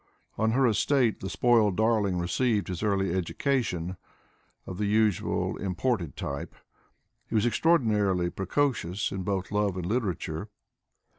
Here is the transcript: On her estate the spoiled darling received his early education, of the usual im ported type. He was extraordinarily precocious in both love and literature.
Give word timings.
On 0.35 0.53
her 0.53 0.65
estate 0.65 1.19
the 1.19 1.29
spoiled 1.29 1.77
darling 1.77 2.17
received 2.17 2.69
his 2.69 2.81
early 2.81 3.13
education, 3.13 3.97
of 4.65 4.79
the 4.79 4.87
usual 4.87 5.57
im 5.61 5.75
ported 5.75 6.17
type. 6.17 6.55
He 7.27 7.35
was 7.35 7.45
extraordinarily 7.45 8.31
precocious 8.31 9.11
in 9.11 9.21
both 9.21 9.51
love 9.51 9.77
and 9.77 9.85
literature. 9.85 10.49